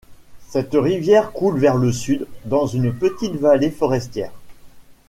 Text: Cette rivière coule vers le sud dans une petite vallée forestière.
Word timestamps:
Cette 0.47 0.73
rivière 0.73 1.31
coule 1.31 1.59
vers 1.59 1.75
le 1.77 1.91
sud 1.91 2.25
dans 2.45 2.65
une 2.65 2.91
petite 2.91 3.35
vallée 3.35 3.69
forestière. 3.69 4.31